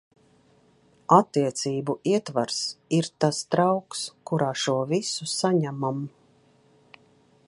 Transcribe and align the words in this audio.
Attiecību 1.17 1.95
ietvars 2.13 2.57
ir 3.01 3.09
tas 3.25 3.43
trauks, 3.57 4.01
kurā 4.31 4.51
šo 4.63 4.79
visu 4.95 5.29
saņemam. 5.35 6.05